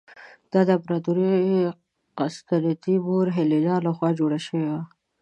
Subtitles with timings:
[0.51, 1.17] دا د امپراتور
[2.17, 4.81] قسطنطین مور هیلینا له خوا جوړه شوې وه.